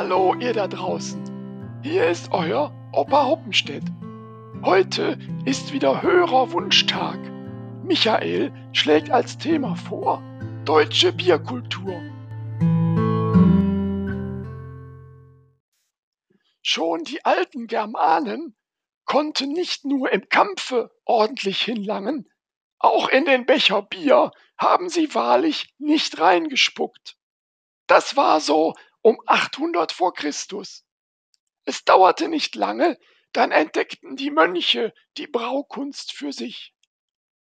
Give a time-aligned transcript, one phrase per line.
[0.00, 1.80] Hallo ihr da draußen.
[1.82, 3.82] Hier ist euer Opa Hoppenstedt.
[4.62, 7.18] Heute ist wieder Hörerwunschtag.
[7.82, 10.22] Michael schlägt als Thema vor
[10.64, 12.00] deutsche Bierkultur.
[16.62, 18.56] Schon die alten Germanen
[19.04, 22.28] konnten nicht nur im Kampfe ordentlich hinlangen,
[22.78, 27.16] auch in den Becher Bier haben sie wahrlich nicht reingespuckt.
[27.88, 28.74] Das war so
[29.08, 30.84] um 800 vor Christus.
[31.64, 32.98] Es dauerte nicht lange,
[33.32, 36.74] dann entdeckten die Mönche die Braukunst für sich.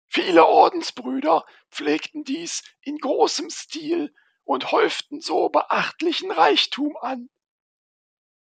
[0.08, 7.32] Viele Ordensbrüder pflegten dies in großem Stil und häuften so beachtlichen Reichtum an.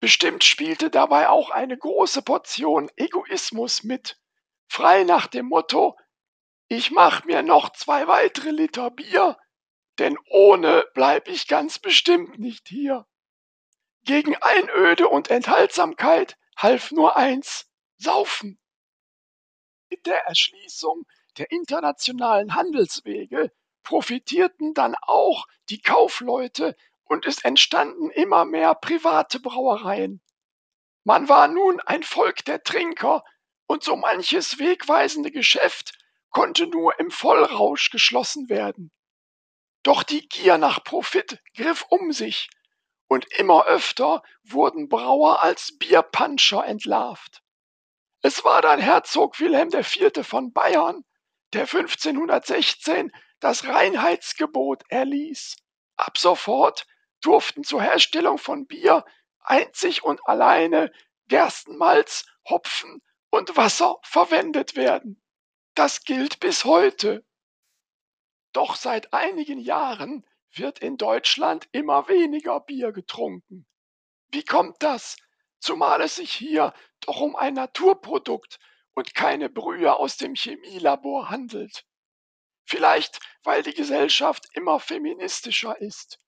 [0.00, 4.18] Bestimmt spielte dabei auch eine große Portion Egoismus mit,
[4.66, 5.94] frei nach dem Motto
[6.68, 9.36] Ich mach mir noch zwei weitere Liter Bier,
[9.98, 13.06] denn ohne bleib ich ganz bestimmt nicht hier.
[14.04, 17.66] Gegen Einöde und Enthaltsamkeit half nur eins,
[17.98, 18.58] Saufen.
[19.90, 28.44] Mit der Erschließung der internationalen Handelswege profitierten dann auch die Kaufleute und es entstanden immer
[28.44, 30.22] mehr private Brauereien.
[31.04, 33.24] Man war nun ein Volk der Trinker
[33.66, 35.98] und so manches wegweisende Geschäft
[36.30, 38.92] konnte nur im Vollrausch geschlossen werden.
[39.82, 42.50] Doch die Gier nach Profit griff um sich
[43.10, 47.42] und immer öfter wurden Brauer als Bierpanscher entlarvt.
[48.22, 50.24] Es war dann Herzog Wilhelm IV.
[50.24, 51.04] von Bayern,
[51.52, 55.56] der 1516 das Reinheitsgebot erließ.
[55.96, 56.86] Ab sofort
[57.20, 59.04] durften zur Herstellung von Bier
[59.40, 60.92] einzig und alleine
[61.26, 65.20] Gerstenmalz, Hopfen und Wasser verwendet werden.
[65.74, 67.26] Das gilt bis heute.
[68.52, 73.66] Doch seit einigen Jahren wird in Deutschland immer weniger Bier getrunken.
[74.28, 75.16] Wie kommt das?
[75.58, 78.58] Zumal es sich hier doch um ein Naturprodukt
[78.94, 81.84] und keine Brühe aus dem Chemielabor handelt.
[82.64, 86.18] Vielleicht, weil die Gesellschaft immer feministischer ist.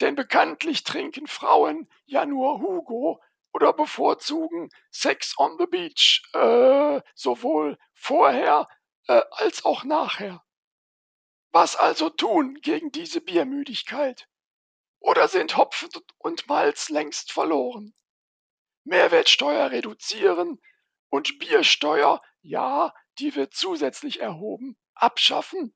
[0.00, 3.20] Denn bekanntlich trinken Frauen ja nur Hugo
[3.52, 8.68] oder bevorzugen Sex on the Beach, äh, sowohl vorher
[9.08, 10.44] äh, als auch nachher.
[11.50, 14.28] Was also tun gegen diese Biermüdigkeit?
[15.00, 15.88] Oder sind Hopfen
[16.18, 17.94] und Malz längst verloren?
[18.84, 20.60] Mehrwertsteuer reduzieren
[21.08, 25.74] und Biersteuer, ja, die wird zusätzlich erhoben, abschaffen?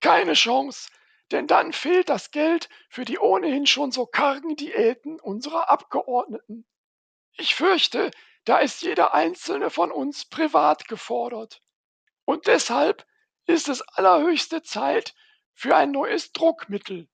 [0.00, 0.90] Keine Chance,
[1.30, 6.66] denn dann fehlt das Geld für die ohnehin schon so kargen Diäten unserer Abgeordneten.
[7.36, 8.10] Ich fürchte,
[8.44, 11.62] da ist jeder einzelne von uns privat gefordert.
[12.24, 13.06] Und deshalb
[13.46, 15.14] ist es allerhöchste Zeit
[15.54, 17.08] für ein neues Druckmittel.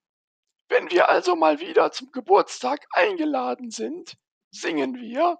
[0.68, 4.16] Wenn wir also mal wieder zum Geburtstag eingeladen sind,
[4.50, 5.38] singen wir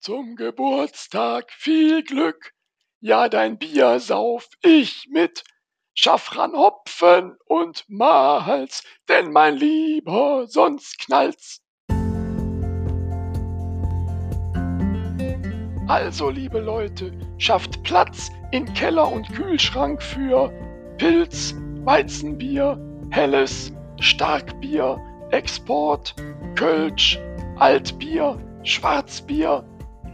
[0.00, 2.54] Zum Geburtstag viel Glück,
[3.00, 5.44] ja dein Bier sauf ich mit,
[5.94, 11.65] Schaffran Hopfen und Malz, denn mein Lieber, sonst knallt's.
[15.88, 20.50] Also, liebe Leute, schafft Platz in Keller und Kühlschrank für
[20.98, 21.54] Pilz,
[21.84, 22.78] Weizenbier,
[23.10, 24.98] Helles, Starkbier,
[25.30, 26.14] Export,
[26.56, 27.20] Kölsch,
[27.58, 29.64] Altbier, Schwarzbier,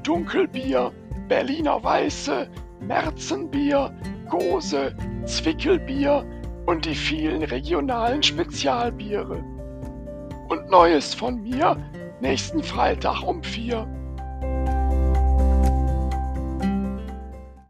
[0.03, 0.93] Dunkelbier,
[1.29, 2.49] Berliner Weiße,
[2.81, 3.95] Märzenbier,
[4.29, 4.95] Gose,
[5.25, 6.27] Zwickelbier
[6.67, 9.43] und die vielen regionalen Spezialbiere.
[10.49, 11.77] Und Neues von mir
[12.21, 13.87] nächsten Freitag um vier.